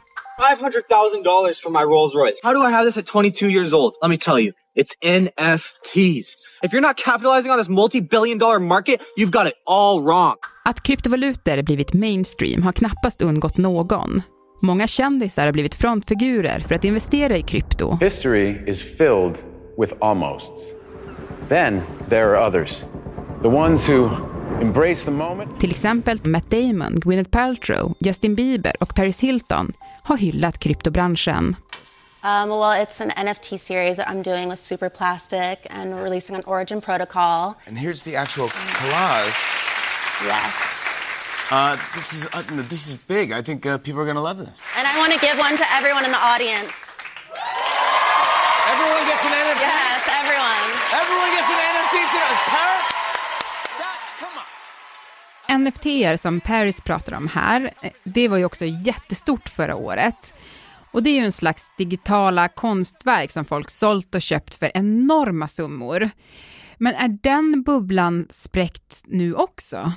$500,000 0.59 1.62
for 1.62 1.71
my 1.71 1.85
Rolls 1.95 2.14
Royce. 2.14 2.40
How 2.42 2.52
do 2.52 2.69
I 2.69 2.73
have 2.73 2.85
this 2.90 2.97
at 2.97 3.07
22 3.07 3.47
years 3.47 3.73
old? 3.73 3.92
Let 4.02 4.11
me 4.11 4.19
tell 4.19 4.40
you, 4.40 4.52
it's 4.76 4.92
NFTs. 5.04 6.26
If 6.62 6.73
you're 6.73 6.81
not 6.81 6.97
capitalizing 6.97 7.50
on 7.52 7.59
this 7.59 7.69
multi-billion 7.69 8.38
dollar 8.38 8.59
market, 8.59 9.00
you've 9.16 9.31
got 9.31 9.47
it 9.47 9.54
all 9.66 10.02
wrong. 10.02 10.37
Att 10.64 10.83
kryptovalutor 10.83 11.62
blivit 11.62 11.92
mainstream 11.92 12.62
har 12.62 12.73
knappast 12.73 13.23
undgått 13.23 13.57
någon. 13.57 14.23
Många 14.61 14.87
kändisar 14.87 15.45
har 15.45 15.52
blivit 15.52 15.75
frontfigurer 15.75 16.61
för 16.61 16.75
att 16.75 16.85
investera 16.85 17.37
i 17.37 17.42
krypto. 17.42 17.99
History 18.00 18.64
is 18.66 18.83
filled 18.83 19.37
with 19.78 19.92
almosts. 20.00 20.75
Then 21.49 21.81
there 22.09 22.25
are 22.25 22.47
others. 22.47 22.83
The 23.42 23.49
ones 23.49 23.88
who 23.88 24.11
embrace 24.62 25.04
the 25.04 25.11
moment. 25.11 25.61
Till 25.61 25.71
exempel 25.71 26.19
Matt 26.23 26.50
Damon, 26.50 27.00
Gwyneth 27.00 27.31
Paltrow, 27.31 27.95
Justin 28.00 28.35
Bieber 28.35 28.83
och 28.83 28.95
Paris 28.95 29.21
Hilton 29.21 29.73
har 30.04 30.16
hyllat 30.16 30.59
kryptobranschen. 30.59 31.57
Um, 32.25 32.49
well, 32.50 32.83
it's 32.83 33.00
an 33.00 33.11
NFT 33.11 33.59
series 33.59 33.97
that 33.97 34.09
I'm 34.09 34.23
doing 34.23 34.49
with 34.49 34.61
Superplastic 34.61 35.57
and 35.71 36.04
releasing 36.04 36.37
on 36.37 36.42
Origin 36.47 36.81
Protocol. 36.81 37.57
And 37.66 37.76
here's 37.76 38.04
the 38.04 38.16
actual 38.16 38.49
collage. 38.49 39.38
Yes. 40.25 40.54
Uh, 41.50 41.76
this 41.97 42.12
is 42.12 42.28
uh, 42.33 42.42
this 42.71 42.87
is 42.87 42.95
big. 42.95 43.33
I 43.33 43.42
think 43.42 43.66
uh, 43.66 43.78
people 43.78 44.00
are 44.00 44.04
going 44.04 44.16
to 44.16 44.23
love 44.23 44.38
this. 44.38 44.62
And 44.78 44.87
I 44.87 44.97
want 44.99 45.12
to 45.12 45.19
give 45.19 45.37
one 45.38 45.57
to 45.57 45.66
everyone 45.75 46.04
in 46.04 46.12
the 46.12 46.23
audience. 46.33 46.95
Everyone 48.71 49.04
gets 49.11 49.25
an 49.26 49.33
NFT. 49.35 49.61
Yes, 49.66 50.02
everyone. 50.23 50.64
Everyone 50.95 51.31
gets 51.35 51.50
an 51.50 51.59
NFT 51.75 51.95
too. 52.14 52.31
Paris. 52.54 52.91
NFT 55.49 56.20
som 56.20 56.40
Paris 56.40 56.80
pratar 56.80 57.16
om 57.16 57.28
här, 57.28 57.70
det 58.04 58.28
var 58.28 58.37
ju 58.37 58.44
också 58.44 58.64
jättestort 58.64 59.49
förra 59.49 59.76
året. 59.76 60.34
Och 60.92 61.02
det 61.02 61.11
är 61.11 61.14
ju 61.14 61.25
en 61.25 61.32
slags 61.32 61.70
digitala 61.78 62.49
konstverk 62.49 63.30
som 63.30 63.44
folk 63.44 63.70
sålt 63.70 64.14
och 64.14 64.22
köpt 64.22 64.54
för 64.54 64.70
enorma 64.75 65.49
summor. 65.49 66.11
Men 66.76 66.94
är 66.94 67.18
den 67.22 67.62
bubblan 67.62 68.26
spräckt 68.30 69.02
nu 69.06 69.34
också? 69.34 69.92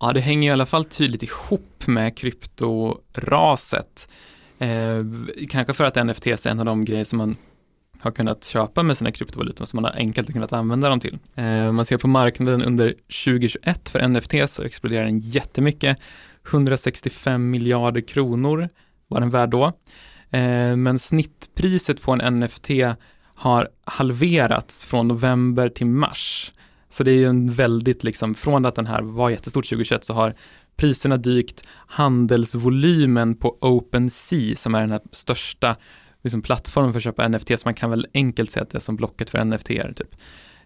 Ja, 0.00 0.12
det 0.12 0.20
hänger 0.20 0.48
i 0.48 0.52
alla 0.52 0.66
fall 0.66 0.84
tydligt 0.84 1.22
ihop 1.22 1.86
med 1.86 2.16
kryptoraset. 2.16 4.08
Eh, 4.58 5.04
kanske 5.48 5.74
för 5.74 5.84
att 5.84 6.06
NFT 6.06 6.26
är 6.26 6.48
en 6.48 6.58
av 6.58 6.64
de 6.64 6.84
grejer 6.84 7.04
som 7.04 7.18
man 7.18 7.36
har 8.04 8.12
kunnat 8.12 8.44
köpa 8.44 8.82
med 8.82 8.96
sina 8.96 9.12
kryptovalutor 9.12 9.64
som 9.64 9.76
man 9.76 9.84
har 9.84 9.98
enkelt 9.98 10.32
kunnat 10.32 10.52
använda 10.52 10.88
dem 10.88 11.00
till. 11.00 11.18
Eh, 11.34 11.72
man 11.72 11.84
ser 11.84 11.98
på 11.98 12.08
marknaden 12.08 12.62
under 12.62 12.94
2021 13.24 13.88
för 13.88 14.08
NFT 14.08 14.34
så 14.46 14.62
exploderar 14.62 15.04
den 15.04 15.18
jättemycket. 15.18 15.98
165 16.50 17.50
miljarder 17.50 18.00
kronor 18.00 18.68
var 19.08 19.20
den 19.20 19.30
värd 19.30 19.50
då. 19.50 19.64
Eh, 20.30 20.76
men 20.76 20.98
snittpriset 20.98 22.02
på 22.02 22.12
en 22.12 22.40
NFT 22.40 22.70
har 23.34 23.68
halverats 23.84 24.84
från 24.84 25.08
november 25.08 25.68
till 25.68 25.86
mars. 25.86 26.52
Så 26.88 27.04
det 27.04 27.10
är 27.10 27.16
ju 27.16 27.26
en 27.26 27.52
väldigt, 27.52 28.04
liksom, 28.04 28.34
från 28.34 28.64
att 28.64 28.74
den 28.74 28.86
här 28.86 29.02
var 29.02 29.30
jättestort 29.30 29.64
2021 29.64 30.04
så 30.04 30.14
har 30.14 30.34
priserna 30.76 31.16
dykt, 31.16 31.62
handelsvolymen 31.86 33.34
på 33.34 33.58
OpenSea 33.60 34.56
som 34.56 34.74
är 34.74 34.80
den 34.80 34.90
här 34.90 35.00
största 35.12 35.76
liksom, 36.24 36.42
plattformen 36.42 36.92
för 36.92 36.98
att 36.98 37.04
köpa 37.04 37.28
NFT, 37.28 37.48
så 37.48 37.62
man 37.64 37.74
kan 37.74 37.90
väl 37.90 38.06
enkelt 38.14 38.50
säga 38.50 38.62
att 38.62 38.70
det 38.70 38.78
är 38.78 38.80
som 38.80 38.96
blocket 38.96 39.30
för 39.30 39.44
NFT 39.44 39.68
typ. 39.68 40.16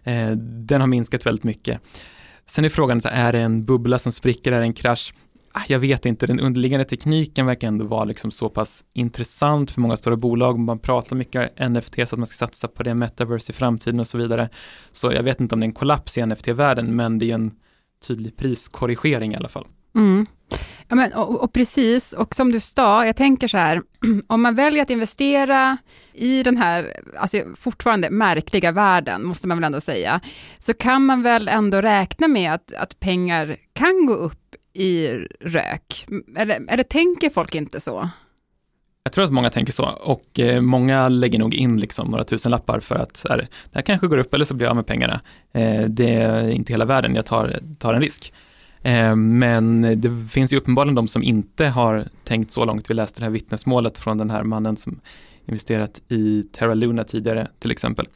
Eh, 0.03 0.31
den 0.67 0.81
har 0.81 0.87
minskat 0.87 1.25
väldigt 1.25 1.43
mycket. 1.43 1.81
Sen 2.45 2.65
är 2.65 2.69
frågan, 2.69 3.01
så 3.01 3.09
är 3.11 3.33
det 3.33 3.39
en 3.39 3.65
bubbla 3.65 3.99
som 3.99 4.11
spricker, 4.11 4.51
är 4.51 4.59
det 4.59 4.65
en 4.65 4.73
krasch? 4.73 5.13
Ah, 5.51 5.61
jag 5.67 5.79
vet 5.79 6.05
inte, 6.05 6.27
den 6.27 6.39
underliggande 6.39 6.85
tekniken 6.85 7.45
verkar 7.45 7.67
ändå 7.67 7.85
vara 7.85 8.03
liksom 8.03 8.31
så 8.31 8.49
pass 8.49 8.85
intressant 8.93 9.71
för 9.71 9.81
många 9.81 9.97
stora 9.97 10.15
bolag. 10.15 10.59
Man 10.59 10.79
pratar 10.79 11.15
mycket 11.15 11.69
NFT 11.69 11.95
så 11.95 12.01
att 12.01 12.19
man 12.19 12.27
ska 12.27 12.45
satsa 12.45 12.67
på 12.67 12.83
det, 12.83 12.93
metaverse 12.93 13.51
i 13.51 13.55
framtiden 13.55 13.99
och 13.99 14.07
så 14.07 14.17
vidare. 14.17 14.49
Så 14.91 15.11
jag 15.11 15.23
vet 15.23 15.41
inte 15.41 15.55
om 15.55 15.59
det 15.59 15.63
är 15.63 15.67
en 15.67 15.73
kollaps 15.73 16.17
i 16.17 16.25
NFT-världen, 16.25 16.95
men 16.95 17.19
det 17.19 17.31
är 17.31 17.35
en 17.35 17.51
tydlig 18.07 18.37
priskorrigering 18.37 19.33
i 19.33 19.35
alla 19.35 19.49
fall. 19.49 19.65
Mm. 19.95 20.25
Ja, 20.87 20.95
men, 20.95 21.13
och, 21.13 21.43
och, 21.43 21.53
precis, 21.53 22.13
och 22.13 22.35
som 22.35 22.51
du 22.51 22.59
sa, 22.59 23.05
jag 23.05 23.15
tänker 23.15 23.47
så 23.47 23.57
här, 23.57 23.81
om 24.27 24.41
man 24.41 24.55
väljer 24.55 24.83
att 24.83 24.89
investera 24.89 25.77
i 26.13 26.43
den 26.43 26.57
här, 26.57 27.01
alltså 27.17 27.43
fortfarande 27.55 28.09
märkliga 28.09 28.71
världen, 28.71 29.25
måste 29.25 29.47
man 29.47 29.57
väl 29.57 29.63
ändå 29.63 29.81
säga, 29.81 30.19
så 30.59 30.73
kan 30.73 31.05
man 31.05 31.23
väl 31.23 31.47
ändå 31.47 31.81
räkna 31.81 32.27
med 32.27 32.53
att, 32.53 32.73
att 32.73 32.99
pengar 32.99 33.55
kan 33.73 34.05
gå 34.05 34.13
upp 34.13 34.55
i 34.73 35.07
rök? 35.39 36.07
Eller, 36.37 36.65
eller 36.69 36.83
tänker 36.83 37.29
folk 37.29 37.55
inte 37.55 37.79
så? 37.79 38.09
Jag 39.03 39.13
tror 39.13 39.23
att 39.23 39.31
många 39.31 39.49
tänker 39.49 39.73
så 39.73 39.85
och 39.85 40.39
eh, 40.39 40.61
många 40.61 41.09
lägger 41.09 41.39
nog 41.39 41.53
in 41.53 41.79
liksom 41.79 42.07
några 42.07 42.23
tusen 42.23 42.51
lappar 42.51 42.79
för 42.79 42.95
att 42.95 43.25
här, 43.29 43.37
det 43.37 43.71
här 43.73 43.81
kanske 43.81 44.07
går 44.07 44.17
upp 44.17 44.33
eller 44.33 44.45
så 44.45 44.53
blir 44.53 44.65
jag 44.65 44.69
av 44.69 44.75
med 44.75 44.87
pengarna. 44.87 45.21
Eh, 45.53 45.81
det 45.81 46.13
är 46.13 46.49
inte 46.49 46.73
hela 46.73 46.85
världen, 46.85 47.15
jag 47.15 47.25
tar, 47.25 47.59
tar 47.79 47.93
en 47.93 48.01
risk. 48.01 48.33
Eh, 48.83 49.15
men 49.15 49.81
det 50.01 50.27
finns 50.31 50.53
ju 50.53 50.57
uppenbarligen 50.57 50.95
de 50.95 51.07
som 51.07 51.23
inte 51.23 51.65
har 51.65 52.05
tänkt 52.23 52.51
så 52.51 52.65
långt. 52.65 52.89
Vi 52.89 52.93
läste 52.93 53.21
det 53.21 53.25
här 53.25 53.31
vittnesmålet 53.31 53.97
från 53.97 54.17
den 54.17 54.29
här 54.29 54.43
mannen 54.43 54.77
som 54.77 54.99
investerat 55.45 56.01
i 56.07 56.43
Terra 56.43 56.73
Luna 56.73 57.03
tidigare 57.03 57.47
till 57.59 57.71
exempel. 57.71 58.07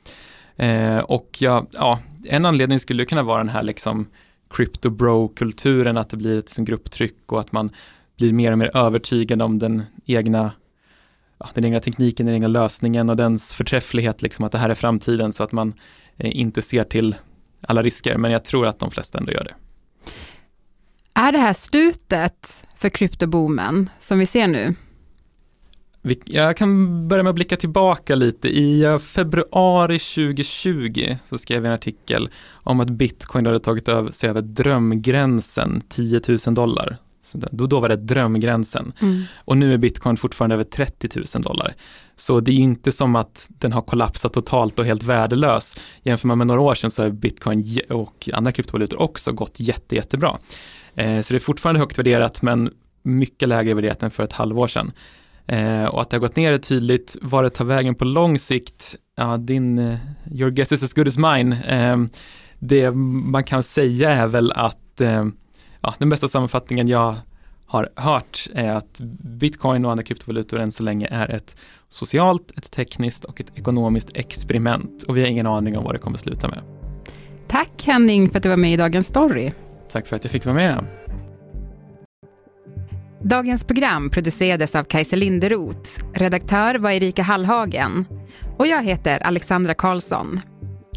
Eh, 0.55 0.97
och 0.97 1.37
ja, 1.39 1.65
ja, 1.71 1.99
en 2.25 2.45
anledning 2.45 2.79
skulle 2.79 3.05
kunna 3.05 3.23
vara 3.23 3.37
den 3.37 3.49
här 3.49 3.63
liksom 3.63 4.07
crypto 4.49 4.89
bro-kulturen, 4.89 5.97
att 5.97 6.09
det 6.09 6.17
blir 6.17 6.39
ett 6.39 6.49
som 6.49 6.65
grupptryck 6.65 7.31
och 7.31 7.39
att 7.39 7.51
man 7.51 7.69
blir 8.17 8.33
mer 8.33 8.51
och 8.51 8.57
mer 8.57 8.77
övertygad 8.77 9.41
om 9.41 9.59
den 9.59 9.83
egna 10.05 10.51
ja, 11.39 11.49
den 11.53 11.65
egna 11.65 11.79
tekniken, 11.79 12.25
den 12.25 12.35
egna 12.35 12.47
lösningen 12.47 13.09
och 13.09 13.15
dens 13.15 13.53
förträfflighet, 13.53 14.21
liksom 14.21 14.45
att 14.45 14.51
det 14.51 14.57
här 14.57 14.69
är 14.69 14.75
framtiden 14.75 15.33
så 15.33 15.43
att 15.43 15.51
man 15.51 15.73
eh, 16.17 16.37
inte 16.37 16.61
ser 16.61 16.83
till 16.83 17.15
alla 17.61 17.83
risker. 17.83 18.17
Men 18.17 18.31
jag 18.31 18.45
tror 18.45 18.67
att 18.67 18.79
de 18.79 18.91
flesta 18.91 19.17
ändå 19.17 19.31
gör 19.31 19.43
det. 19.43 19.53
Är 21.13 21.31
det 21.31 21.37
här 21.37 21.53
slutet 21.53 22.63
för 22.77 22.89
kryptoboomen 22.89 23.89
som 23.99 24.19
vi 24.19 24.25
ser 24.25 24.47
nu? 24.47 24.75
Jag 26.25 26.57
kan 26.57 27.07
börja 27.07 27.23
med 27.23 27.29
att 27.29 27.35
blicka 27.35 27.55
tillbaka 27.55 28.15
lite. 28.15 28.47
I 28.47 28.99
februari 29.01 29.99
2020 29.99 31.17
så 31.25 31.37
skrev 31.37 31.63
jag 31.63 31.69
en 31.69 31.73
artikel 31.75 32.29
om 32.51 32.79
att 32.79 32.89
bitcoin 32.89 33.45
hade 33.45 33.59
tagit 33.59 33.87
över, 33.87 34.11
sig 34.11 34.29
över 34.29 34.41
drömgränsen 34.41 35.81
10 35.89 36.21
000 36.27 36.55
dollar. 36.55 36.97
Så 37.21 37.37
då, 37.37 37.67
då 37.67 37.79
var 37.79 37.89
det 37.89 37.95
drömgränsen. 37.95 38.93
Mm. 39.01 39.23
Och 39.35 39.57
nu 39.57 39.73
är 39.73 39.77
bitcoin 39.77 40.17
fortfarande 40.17 40.53
över 40.53 40.63
30 40.63 41.09
000 41.35 41.41
dollar. 41.41 41.75
Så 42.15 42.39
det 42.39 42.51
är 42.51 42.55
inte 42.55 42.91
som 42.91 43.15
att 43.15 43.49
den 43.49 43.71
har 43.71 43.81
kollapsat 43.81 44.33
totalt 44.33 44.79
och 44.79 44.85
helt 44.85 45.03
värdelös. 45.03 45.75
Jämför 46.03 46.27
man 46.27 46.37
med 46.37 46.47
några 46.47 46.61
år 46.61 46.75
sedan 46.75 46.91
så 46.91 47.03
har 47.03 47.09
bitcoin 47.09 47.79
och 47.89 48.29
andra 48.33 48.51
kryptovalutor 48.51 49.01
också 49.01 49.31
gått 49.31 49.59
jätte, 49.59 49.95
jättebra. 49.95 50.37
Eh, 50.95 51.21
så 51.21 51.33
det 51.33 51.37
är 51.37 51.39
fortfarande 51.39 51.79
högt 51.79 51.99
värderat 51.99 52.41
men 52.41 52.69
mycket 53.03 53.49
lägre 53.49 53.73
värderat 53.73 54.03
än 54.03 54.11
för 54.11 54.23
ett 54.23 54.33
halvår 54.33 54.67
sedan. 54.67 54.91
Eh, 55.47 55.85
och 55.85 56.01
att 56.01 56.09
det 56.09 56.15
har 56.15 56.21
gått 56.21 56.35
ner 56.35 56.51
är 56.51 56.57
tydligt. 56.57 57.15
Vad 57.21 57.43
det 57.43 57.49
tar 57.49 57.65
vägen 57.65 57.95
på 57.95 58.05
lång 58.05 58.39
sikt, 58.39 58.95
ja 59.17 59.37
din, 59.37 59.79
eh, 59.79 59.97
your 60.31 60.51
guess 60.51 60.71
is 60.71 60.83
as 60.83 60.93
good 60.93 61.07
as 61.07 61.17
mine. 61.17 62.09
Det 62.59 62.91
man 62.91 63.43
kan 63.43 63.63
säga 63.63 64.09
är 64.09 64.27
väl 64.27 64.51
att 64.51 65.01
ja, 65.81 65.93
den 65.97 66.09
bästa 66.09 66.27
sammanfattningen 66.27 66.87
jag 66.87 67.15
har 67.65 67.89
hört 67.95 68.47
är 68.53 68.73
att 68.73 69.01
bitcoin 69.39 69.85
och 69.85 69.91
andra 69.91 70.03
kryptovalutor 70.03 70.59
än 70.59 70.71
så 70.71 70.83
länge 70.83 71.07
är 71.11 71.29
ett 71.29 71.55
socialt, 71.89 72.51
ett 72.57 72.71
tekniskt 72.71 73.25
och 73.25 73.41
ett 73.41 73.51
ekonomiskt 73.55 74.09
experiment 74.13 75.03
och 75.03 75.17
vi 75.17 75.21
har 75.21 75.27
ingen 75.27 75.47
aning 75.47 75.77
om 75.77 75.83
vad 75.83 75.95
det 75.95 75.99
kommer 75.99 76.17
sluta 76.17 76.47
med. 76.47 76.59
Tack 77.47 77.83
Henning 77.85 78.29
för 78.29 78.37
att 78.37 78.43
du 78.43 78.49
var 78.49 78.57
med 78.57 78.73
i 78.73 78.77
Dagens 78.77 79.07
Story. 79.07 79.51
Tack 79.93 80.07
för 80.07 80.15
att 80.15 80.23
jag 80.23 80.31
fick 80.31 80.45
vara 80.45 80.55
med. 80.55 80.85
Dagens 83.21 83.63
program 83.63 84.09
producerades 84.09 84.75
av 84.75 84.83
Kajsa 84.83 85.15
Linderoth. 85.15 85.89
Redaktör 86.13 86.75
var 86.75 86.91
Erika 86.91 87.23
Hallhagen. 87.23 88.05
Och 88.57 88.67
jag 88.67 88.83
heter 88.83 89.19
Alexandra 89.19 89.73
Karlsson. 89.73 90.39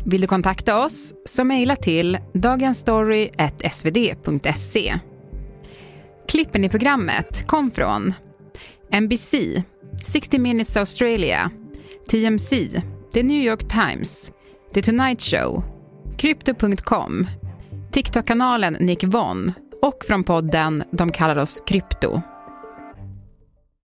Vill 0.04 0.20
du 0.20 0.26
kontakta 0.26 0.84
oss 0.84 1.14
så 1.26 1.44
mejla 1.44 1.76
till 1.76 2.18
dagensstory.svd.se. 2.32 4.98
Klippen 6.28 6.64
i 6.64 6.68
programmet 6.68 7.46
kom 7.46 7.70
från 7.70 8.14
NBC, 9.00 9.34
60 10.04 10.38
Minutes 10.38 10.76
Australia, 10.76 11.50
TMC, 12.10 12.82
The 13.12 13.22
New 13.22 13.42
York 13.42 13.68
Times, 13.68 14.32
The 14.74 14.82
Tonight 14.82 15.22
Show, 15.22 15.64
Crypto.com, 16.18 17.26
TikTok-kanalen 17.96 18.76
Nick 18.80 19.04
Von 19.04 19.52
och 19.82 20.04
från 20.04 20.24
podden 20.24 20.82
De 20.90 21.12
kallar 21.12 21.36
oss 21.36 21.62
Krypto. 21.66 22.22